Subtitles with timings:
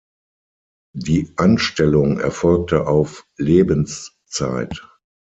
[0.97, 4.83] Die Anstellung erfolgte auf Lebenszeit.